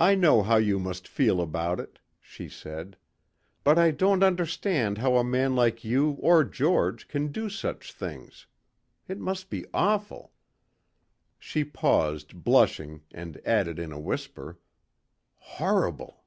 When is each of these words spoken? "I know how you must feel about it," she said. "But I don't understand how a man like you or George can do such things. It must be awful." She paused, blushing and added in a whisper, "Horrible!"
"I 0.00 0.14
know 0.14 0.40
how 0.42 0.56
you 0.56 0.78
must 0.78 1.06
feel 1.06 1.42
about 1.42 1.78
it," 1.78 1.98
she 2.22 2.48
said. 2.48 2.96
"But 3.64 3.78
I 3.78 3.90
don't 3.90 4.22
understand 4.22 4.96
how 4.96 5.16
a 5.16 5.24
man 5.24 5.54
like 5.54 5.84
you 5.84 6.12
or 6.20 6.42
George 6.42 7.06
can 7.06 7.30
do 7.30 7.50
such 7.50 7.92
things. 7.92 8.46
It 9.08 9.18
must 9.18 9.50
be 9.50 9.66
awful." 9.74 10.32
She 11.38 11.64
paused, 11.64 12.42
blushing 12.42 13.02
and 13.12 13.38
added 13.46 13.78
in 13.78 13.92
a 13.92 14.00
whisper, 14.00 14.58
"Horrible!" 15.36 16.24